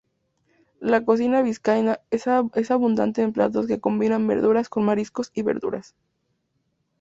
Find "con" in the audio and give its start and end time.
4.67-4.83